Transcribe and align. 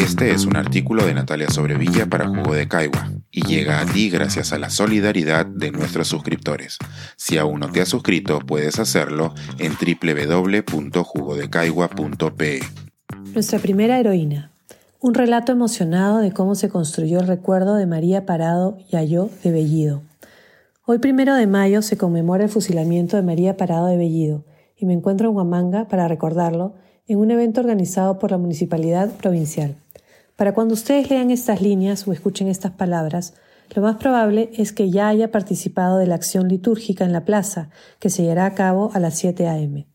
Este 0.00 0.30
es 0.30 0.46
un 0.46 0.56
artículo 0.56 1.04
de 1.04 1.12
Natalia 1.12 1.50
Sobrevilla 1.50 2.06
para 2.06 2.26
Jugo 2.26 2.54
de 2.54 2.66
Caigua 2.66 3.10
y 3.30 3.42
llega 3.42 3.82
a 3.82 3.84
ti 3.84 4.08
gracias 4.08 4.54
a 4.54 4.58
la 4.58 4.70
solidaridad 4.70 5.44
de 5.44 5.70
nuestros 5.72 6.08
suscriptores. 6.08 6.78
Si 7.16 7.36
aún 7.36 7.60
no 7.60 7.70
te 7.70 7.82
has 7.82 7.90
suscrito, 7.90 8.38
puedes 8.40 8.78
hacerlo 8.78 9.34
en 9.58 9.74
www.jugodecaigua.pe. 9.74 12.60
Nuestra 13.34 13.58
primera 13.58 14.00
heroína. 14.00 14.52
Un 15.00 15.12
relato 15.12 15.52
emocionado 15.52 16.20
de 16.20 16.32
cómo 16.32 16.54
se 16.54 16.70
construyó 16.70 17.20
el 17.20 17.26
recuerdo 17.26 17.74
de 17.74 17.84
María 17.84 18.24
Parado 18.24 18.78
y 18.90 18.96
Ayó 18.96 19.28
de 19.44 19.52
Bellido. 19.52 20.00
Hoy 20.86 20.98
primero 20.98 21.34
de 21.34 21.46
mayo 21.46 21.82
se 21.82 21.98
conmemora 21.98 22.44
el 22.44 22.50
fusilamiento 22.50 23.18
de 23.18 23.22
María 23.22 23.58
Parado 23.58 23.88
de 23.88 23.98
Bellido 23.98 24.46
y 24.78 24.86
me 24.86 24.94
encuentro 24.94 25.28
en 25.28 25.36
Huamanga 25.36 25.88
para 25.88 26.08
recordarlo 26.08 26.72
en 27.06 27.18
un 27.18 27.30
evento 27.30 27.60
organizado 27.60 28.18
por 28.18 28.30
la 28.30 28.38
Municipalidad 28.38 29.10
Provincial. 29.10 29.76
Para 30.40 30.54
cuando 30.54 30.72
ustedes 30.72 31.10
lean 31.10 31.30
estas 31.30 31.60
líneas 31.60 32.08
o 32.08 32.14
escuchen 32.14 32.48
estas 32.48 32.72
palabras, 32.72 33.34
lo 33.74 33.82
más 33.82 33.96
probable 33.96 34.50
es 34.54 34.72
que 34.72 34.88
ya 34.88 35.08
haya 35.08 35.30
participado 35.30 35.98
de 35.98 36.06
la 36.06 36.14
acción 36.14 36.48
litúrgica 36.48 37.04
en 37.04 37.12
la 37.12 37.26
plaza, 37.26 37.68
que 37.98 38.08
se 38.08 38.22
llevará 38.22 38.46
a 38.46 38.54
cabo 38.54 38.90
a 38.94 39.00
las 39.00 39.18
7 39.18 39.46
a.m. 39.46 39.86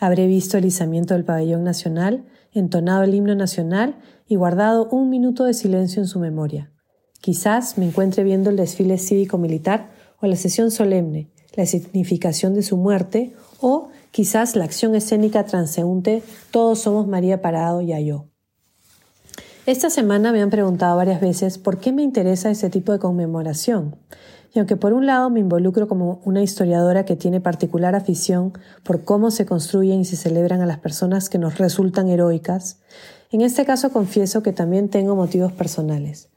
Habré 0.00 0.26
visto 0.26 0.58
el 0.58 0.64
izamiento 0.64 1.14
del 1.14 1.24
pabellón 1.24 1.62
nacional, 1.62 2.24
entonado 2.52 3.04
el 3.04 3.14
himno 3.14 3.36
nacional 3.36 3.94
y 4.26 4.34
guardado 4.34 4.88
un 4.88 5.08
minuto 5.08 5.44
de 5.44 5.54
silencio 5.54 6.02
en 6.02 6.08
su 6.08 6.18
memoria. 6.18 6.72
Quizás 7.20 7.78
me 7.78 7.86
encuentre 7.86 8.24
viendo 8.24 8.50
el 8.50 8.56
desfile 8.56 8.98
cívico-militar 8.98 9.92
o 10.20 10.26
la 10.26 10.34
sesión 10.34 10.72
solemne, 10.72 11.30
la 11.54 11.64
significación 11.64 12.54
de 12.54 12.64
su 12.64 12.76
muerte 12.76 13.36
o 13.60 13.90
quizás 14.10 14.56
la 14.56 14.64
acción 14.64 14.96
escénica 14.96 15.44
transeúnte 15.44 16.24
Todos 16.50 16.80
somos 16.80 17.06
María 17.06 17.40
Parado 17.40 17.82
y 17.82 17.92
Ayó. 17.92 18.31
Esta 19.64 19.90
semana 19.90 20.32
me 20.32 20.42
han 20.42 20.50
preguntado 20.50 20.96
varias 20.96 21.20
veces 21.20 21.56
por 21.56 21.78
qué 21.78 21.92
me 21.92 22.02
interesa 22.02 22.50
ese 22.50 22.68
tipo 22.68 22.90
de 22.90 22.98
conmemoración. 22.98 23.94
Y 24.52 24.58
aunque 24.58 24.74
por 24.74 24.92
un 24.92 25.06
lado 25.06 25.30
me 25.30 25.38
involucro 25.38 25.86
como 25.86 26.20
una 26.24 26.42
historiadora 26.42 27.04
que 27.04 27.14
tiene 27.14 27.40
particular 27.40 27.94
afición 27.94 28.54
por 28.82 29.04
cómo 29.04 29.30
se 29.30 29.46
construyen 29.46 30.00
y 30.00 30.04
se 30.04 30.16
celebran 30.16 30.62
a 30.62 30.66
las 30.66 30.80
personas 30.80 31.28
que 31.28 31.38
nos 31.38 31.58
resultan 31.58 32.08
heroicas, 32.08 32.80
en 33.30 33.40
este 33.40 33.64
caso 33.64 33.92
confieso 33.92 34.42
que 34.42 34.52
también 34.52 34.88
tengo 34.88 35.14
motivos 35.14 35.52
personales. 35.52 36.30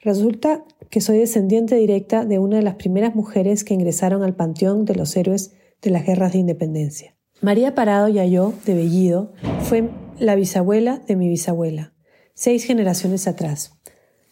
Resulta 0.00 0.64
que 0.90 1.00
soy 1.00 1.18
descendiente 1.18 1.76
directa 1.76 2.24
de 2.24 2.40
una 2.40 2.56
de 2.56 2.64
las 2.64 2.74
primeras 2.74 3.14
mujeres 3.14 3.62
que 3.62 3.74
ingresaron 3.74 4.24
al 4.24 4.34
panteón 4.34 4.86
de 4.86 4.96
los 4.96 5.16
héroes 5.16 5.52
de 5.82 5.90
las 5.90 6.04
guerras 6.04 6.32
de 6.32 6.40
independencia. 6.40 7.14
María 7.42 7.76
Parado 7.76 8.08
Yayó, 8.08 8.52
de 8.66 8.74
Bellido, 8.74 9.32
fue 9.60 9.88
la 10.18 10.34
bisabuela 10.34 11.00
de 11.06 11.14
mi 11.14 11.28
bisabuela 11.28 11.92
seis 12.34 12.64
generaciones 12.64 13.26
atrás. 13.26 13.72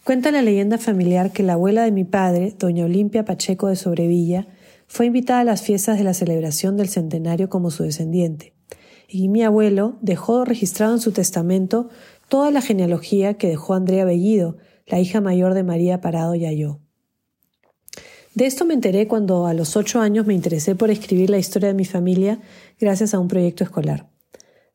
Cuenta 0.04 0.30
la 0.30 0.42
leyenda 0.42 0.78
familiar 0.78 1.30
que 1.30 1.42
la 1.42 1.52
abuela 1.54 1.84
de 1.84 1.92
mi 1.92 2.04
padre, 2.04 2.54
doña 2.58 2.86
Olimpia 2.86 3.24
Pacheco 3.24 3.68
de 3.68 3.76
Sobrevilla, 3.76 4.48
fue 4.86 5.06
invitada 5.06 5.40
a 5.40 5.44
las 5.44 5.62
fiestas 5.62 5.98
de 5.98 6.04
la 6.04 6.14
celebración 6.14 6.76
del 6.76 6.88
centenario 6.88 7.48
como 7.48 7.70
su 7.70 7.84
descendiente, 7.84 8.54
y 9.08 9.28
mi 9.28 9.42
abuelo 9.42 9.98
dejó 10.00 10.44
registrado 10.44 10.94
en 10.94 11.00
su 11.00 11.12
testamento 11.12 11.90
toda 12.28 12.50
la 12.50 12.62
genealogía 12.62 13.34
que 13.34 13.48
dejó 13.48 13.74
Andrea 13.74 14.04
Bellido, 14.04 14.56
la 14.86 14.98
hija 14.98 15.20
mayor 15.20 15.54
de 15.54 15.62
María 15.62 16.00
Parado 16.00 16.34
Yayó. 16.34 16.80
De 18.34 18.46
esto 18.46 18.64
me 18.64 18.74
enteré 18.74 19.06
cuando 19.08 19.46
a 19.46 19.54
los 19.54 19.76
ocho 19.76 20.00
años 20.00 20.26
me 20.26 20.34
interesé 20.34 20.74
por 20.74 20.90
escribir 20.90 21.30
la 21.30 21.38
historia 21.38 21.68
de 21.68 21.74
mi 21.74 21.84
familia 21.84 22.40
gracias 22.78 23.12
a 23.12 23.18
un 23.18 23.28
proyecto 23.28 23.64
escolar. 23.64 24.08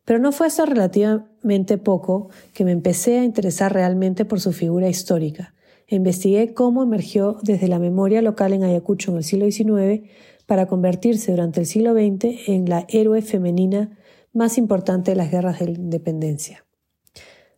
Pero 0.06 0.20
no 0.20 0.32
fue 0.32 0.48
hasta 0.48 0.66
relativamente 0.66 1.78
poco 1.78 2.30
que 2.54 2.64
me 2.64 2.72
empecé 2.72 3.20
a 3.20 3.24
interesar 3.24 3.74
realmente 3.74 4.24
por 4.24 4.40
su 4.40 4.54
figura 4.54 4.88
histórica 4.88 5.56
investigué 5.88 6.54
cómo 6.54 6.84
emergió 6.84 7.38
desde 7.44 7.68
la 7.68 7.80
memoria 7.80 8.22
local 8.22 8.54
en 8.54 8.64
Ayacucho 8.64 9.12
en 9.12 9.18
el 9.18 9.24
siglo 9.24 9.46
XIX 9.52 10.10
para 10.46 10.68
convertirse 10.68 11.32
durante 11.32 11.60
el 11.60 11.66
siglo 11.66 11.94
XX 11.94 12.48
en 12.48 12.70
la 12.70 12.86
héroe 12.90 13.22
femenina 13.22 13.98
más 14.34 14.58
importante 14.58 15.12
de 15.12 15.18
las 15.18 15.32
guerras 15.32 15.60
de 15.60 15.66
la 15.66 15.72
independencia. 15.72 16.66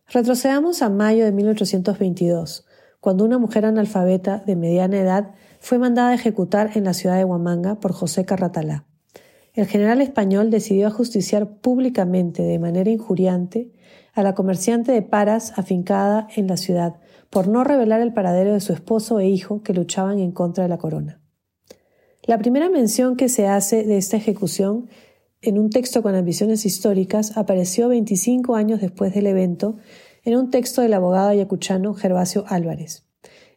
Retrocedamos 0.08 0.82
a 0.82 0.88
mayo 0.88 1.24
de 1.24 1.32
1822, 1.32 2.66
cuando 3.00 3.24
una 3.24 3.38
mujer 3.38 3.64
analfabeta 3.66 4.42
de 4.46 4.56
mediana 4.56 4.98
edad 4.98 5.34
fue 5.60 5.78
mandada 5.78 6.10
a 6.10 6.14
ejecutar 6.14 6.72
en 6.76 6.84
la 6.84 6.94
ciudad 6.94 7.16
de 7.16 7.24
Huamanga 7.24 7.80
por 7.80 7.92
José 7.92 8.24
Carratalá 8.24 8.87
el 9.58 9.66
general 9.66 10.00
español 10.00 10.50
decidió 10.50 10.86
ajusticiar 10.86 11.56
públicamente 11.58 12.44
de 12.44 12.60
manera 12.60 12.90
injuriante 12.90 13.72
a 14.14 14.22
la 14.22 14.36
comerciante 14.36 14.92
de 14.92 15.02
paras 15.02 15.52
afincada 15.56 16.28
en 16.36 16.46
la 16.46 16.56
ciudad 16.56 17.00
por 17.28 17.48
no 17.48 17.64
revelar 17.64 18.00
el 18.00 18.12
paradero 18.12 18.52
de 18.52 18.60
su 18.60 18.72
esposo 18.72 19.18
e 19.18 19.26
hijo 19.26 19.64
que 19.64 19.74
luchaban 19.74 20.20
en 20.20 20.30
contra 20.30 20.62
de 20.62 20.68
la 20.68 20.78
corona. 20.78 21.20
La 22.22 22.38
primera 22.38 22.70
mención 22.70 23.16
que 23.16 23.28
se 23.28 23.48
hace 23.48 23.82
de 23.82 23.98
esta 23.98 24.16
ejecución 24.16 24.88
en 25.42 25.58
un 25.58 25.70
texto 25.70 26.04
con 26.04 26.14
ambiciones 26.14 26.64
históricas 26.64 27.36
apareció 27.36 27.88
25 27.88 28.54
años 28.54 28.80
después 28.80 29.12
del 29.12 29.26
evento 29.26 29.76
en 30.22 30.36
un 30.36 30.50
texto 30.50 30.82
del 30.82 30.94
abogado 30.94 31.30
ayacuchano 31.30 31.94
Gervasio 31.94 32.44
Álvarez. 32.46 33.08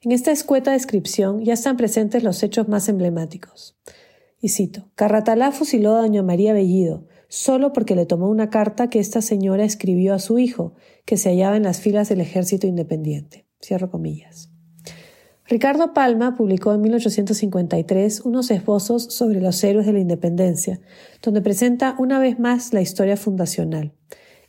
En 0.01 0.11
esta 0.11 0.31
escueta 0.31 0.71
descripción 0.71 1.45
ya 1.45 1.53
están 1.53 1.77
presentes 1.77 2.23
los 2.23 2.41
hechos 2.41 2.67
más 2.67 2.89
emblemáticos. 2.89 3.77
Y 4.41 4.49
cito, 4.49 4.89
Carratalá 4.95 5.51
fusiló 5.51 5.95
a 5.95 6.01
doña 6.01 6.23
María 6.23 6.51
Bellido, 6.51 7.07
solo 7.27 7.71
porque 7.71 7.95
le 7.95 8.07
tomó 8.07 8.27
una 8.27 8.49
carta 8.49 8.89
que 8.89 8.99
esta 8.99 9.21
señora 9.21 9.63
escribió 9.63 10.15
a 10.15 10.19
su 10.19 10.39
hijo, 10.39 10.73
que 11.05 11.15
se 11.15 11.29
hallaba 11.29 11.55
en 11.55 11.63
las 11.63 11.79
filas 11.79 12.09
del 12.09 12.21
ejército 12.21 12.65
independiente. 12.65 13.45
Cierro 13.61 13.91
comillas. 13.91 14.49
Ricardo 15.45 15.93
Palma 15.93 16.35
publicó 16.35 16.73
en 16.73 16.81
1853 16.81 18.21
unos 18.21 18.49
esbozos 18.51 19.03
sobre 19.03 19.41
los 19.41 19.63
héroes 19.63 19.85
de 19.85 19.93
la 19.93 19.99
independencia, 19.99 20.79
donde 21.21 21.41
presenta 21.41 21.95
una 21.99 22.19
vez 22.19 22.39
más 22.39 22.73
la 22.73 22.81
historia 22.81 23.17
fundacional, 23.17 23.93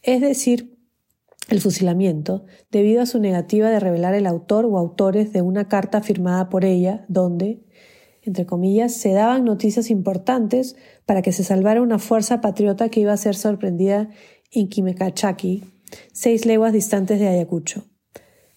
es 0.02 0.20
decir, 0.20 0.78
el 1.48 1.60
fusilamiento, 1.60 2.44
debido 2.70 3.02
a 3.02 3.06
su 3.06 3.18
negativa 3.18 3.68
de 3.68 3.80
revelar 3.80 4.14
el 4.14 4.26
autor 4.26 4.64
o 4.64 4.78
autores 4.78 5.32
de 5.32 5.42
una 5.42 5.68
carta 5.68 6.02
firmada 6.02 6.48
por 6.48 6.64
ella, 6.64 7.04
donde, 7.08 7.62
entre 8.22 8.46
comillas, 8.46 8.94
se 8.94 9.12
daban 9.12 9.44
noticias 9.44 9.90
importantes 9.90 10.76
para 11.06 11.22
que 11.22 11.32
se 11.32 11.44
salvara 11.44 11.82
una 11.82 11.98
fuerza 11.98 12.40
patriota 12.40 12.88
que 12.88 13.00
iba 13.00 13.12
a 13.12 13.16
ser 13.16 13.34
sorprendida 13.34 14.10
en 14.52 14.68
Quimecachaqui, 14.68 15.64
seis 16.12 16.46
leguas 16.46 16.72
distantes 16.72 17.18
de 17.18 17.28
Ayacucho. 17.28 17.84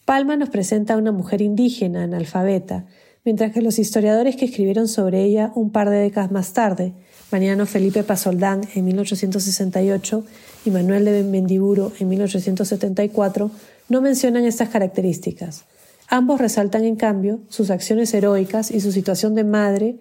Palma 0.05 0.37
nos 0.37 0.49
presenta 0.49 0.93
a 0.93 0.97
una 0.97 1.11
mujer 1.11 1.41
indígena, 1.41 2.03
analfabeta, 2.03 2.85
mientras 3.23 3.51
que 3.51 3.61
los 3.61 3.79
historiadores 3.79 4.35
que 4.35 4.45
escribieron 4.45 4.87
sobre 4.87 5.23
ella 5.23 5.51
un 5.55 5.71
par 5.71 5.89
de 5.89 5.97
décadas 5.97 6.31
más 6.31 6.53
tarde, 6.53 6.93
Mariano 7.31 7.65
Felipe 7.65 8.03
Pasoldán 8.03 8.61
en 8.75 8.85
1868 8.85 10.23
y 10.65 10.69
Manuel 10.69 11.05
de 11.05 11.23
Mendiburo 11.23 11.91
en 11.99 12.09
1874, 12.09 13.49
no 13.89 14.01
mencionan 14.01 14.45
estas 14.45 14.69
características. 14.69 15.65
Ambos 16.07 16.39
resaltan, 16.39 16.83
en 16.83 16.95
cambio, 16.95 17.41
sus 17.49 17.71
acciones 17.71 18.13
heroicas 18.13 18.71
y 18.71 18.79
su 18.79 18.91
situación 18.91 19.35
de 19.35 19.43
madre 19.43 19.99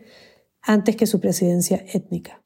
antes 0.61 0.97
que 0.97 1.07
su 1.07 1.21
presidencia 1.21 1.85
étnica. 1.93 2.43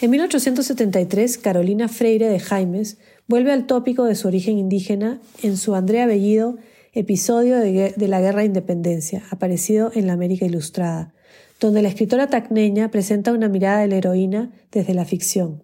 En 0.00 0.10
1873, 0.10 1.38
Carolina 1.38 1.88
Freire 1.88 2.28
de 2.28 2.40
Jaimes 2.40 2.98
vuelve 3.28 3.52
al 3.52 3.66
tópico 3.66 4.04
de 4.04 4.16
su 4.16 4.28
origen 4.28 4.58
indígena 4.58 5.20
en 5.42 5.56
su 5.56 5.74
Andrea 5.74 6.06
Bellido 6.06 6.56
Episodio 6.94 7.56
de, 7.58 7.94
la 7.96 8.20
Guerra 8.20 8.40
de 8.40 8.46
Independencia, 8.46 9.22
aparecido 9.30 9.90
en 9.94 10.06
la 10.06 10.12
América 10.12 10.44
Ilustrada, 10.44 11.14
donde 11.58 11.80
la 11.80 11.88
escritora 11.88 12.26
tacneña 12.26 12.90
presenta 12.90 13.32
una 13.32 13.48
mirada 13.48 13.80
de 13.80 13.88
la 13.88 13.96
heroína 13.96 14.50
desde 14.70 14.92
la 14.92 15.06
ficción. 15.06 15.62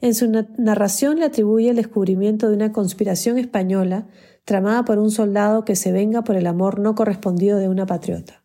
En 0.00 0.14
su 0.14 0.30
narración 0.58 1.18
le 1.18 1.24
atribuye 1.24 1.70
el 1.70 1.76
descubrimiento 1.76 2.48
de 2.48 2.54
una 2.54 2.70
conspiración 2.70 3.38
española 3.38 4.06
tramada 4.50 4.84
por 4.84 4.98
un 4.98 5.12
soldado 5.12 5.64
que 5.64 5.76
se 5.76 5.92
venga 5.92 6.24
por 6.24 6.34
el 6.34 6.48
amor 6.48 6.80
no 6.80 6.96
correspondido 6.96 7.58
de 7.58 7.68
una 7.68 7.86
patriota. 7.86 8.42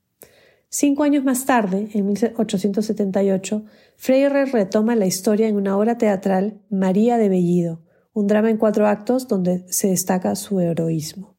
Cinco 0.70 1.02
años 1.02 1.24
más 1.24 1.48
tarde, 1.48 1.90
en 1.96 2.06
1878, 2.06 3.66
Freire 3.96 4.46
retoma 4.46 4.96
la 4.96 5.08
historia 5.08 5.48
en 5.48 5.56
una 5.56 5.76
obra 5.76 5.98
teatral, 5.98 6.62
María 6.70 7.18
de 7.18 7.28
Bellido, 7.28 7.82
un 8.14 8.28
drama 8.28 8.52
en 8.52 8.58
cuatro 8.58 8.86
actos 8.86 9.28
donde 9.28 9.66
se 9.68 9.88
destaca 9.88 10.36
su 10.36 10.60
heroísmo. 10.60 11.38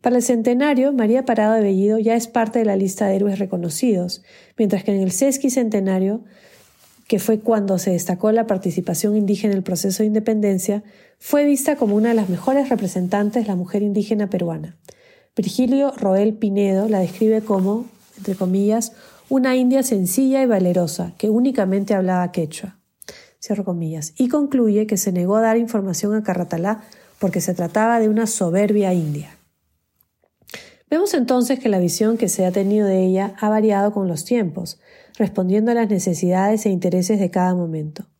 Para 0.00 0.16
el 0.16 0.22
centenario, 0.22 0.92
María 0.92 1.24
Parado 1.24 1.54
de 1.54 1.62
Bellido 1.62 2.00
ya 2.00 2.16
es 2.16 2.26
parte 2.26 2.58
de 2.58 2.64
la 2.64 2.74
lista 2.74 3.06
de 3.06 3.14
héroes 3.14 3.38
reconocidos, 3.38 4.24
mientras 4.58 4.82
que 4.82 4.92
en 4.92 5.02
el 5.02 5.12
sesquicentenario 5.12 6.24
que 7.06 7.18
fue 7.18 7.40
cuando 7.40 7.78
se 7.78 7.90
destacó 7.90 8.32
la 8.32 8.46
participación 8.46 9.16
indígena 9.16 9.52
en 9.52 9.58
el 9.58 9.64
proceso 9.64 10.02
de 10.02 10.08
independencia, 10.08 10.82
fue 11.18 11.44
vista 11.44 11.76
como 11.76 11.96
una 11.96 12.10
de 12.10 12.14
las 12.14 12.28
mejores 12.28 12.68
representantes 12.68 13.44
de 13.44 13.48
la 13.48 13.56
mujer 13.56 13.82
indígena 13.82 14.28
peruana. 14.28 14.76
Virgilio 15.36 15.92
Roel 15.92 16.34
Pinedo 16.34 16.88
la 16.88 17.00
describe 17.00 17.42
como, 17.42 17.86
entre 18.16 18.34
comillas, 18.34 18.92
una 19.28 19.56
india 19.56 19.82
sencilla 19.82 20.42
y 20.42 20.46
valerosa 20.46 21.14
que 21.16 21.30
únicamente 21.30 21.94
hablaba 21.94 22.32
quechua. 22.32 22.78
Y 24.16 24.28
concluye 24.28 24.86
que 24.86 24.96
se 24.96 25.10
negó 25.10 25.36
a 25.36 25.40
dar 25.40 25.56
información 25.56 26.14
a 26.14 26.22
Carratalá 26.22 26.82
porque 27.18 27.40
se 27.40 27.54
trataba 27.54 27.98
de 27.98 28.08
una 28.08 28.26
soberbia 28.26 28.92
india. 28.92 29.36
Vemos 30.92 31.14
entonces 31.14 31.58
que 31.58 31.70
la 31.70 31.78
visión 31.78 32.18
que 32.18 32.28
se 32.28 32.44
ha 32.44 32.52
tenido 32.52 32.86
de 32.86 33.02
ella 33.02 33.34
ha 33.40 33.48
variado 33.48 33.94
con 33.94 34.08
los 34.08 34.26
tiempos, 34.26 34.78
respondiendo 35.16 35.70
a 35.70 35.74
las 35.74 35.88
necesidades 35.88 36.66
e 36.66 36.68
intereses 36.68 37.18
de 37.18 37.30
cada 37.30 37.54
momento. 37.54 38.10